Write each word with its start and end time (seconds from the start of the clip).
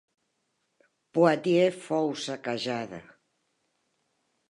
Poitiers 1.17 1.79
fou 1.83 2.11
saquejada. 2.25 3.05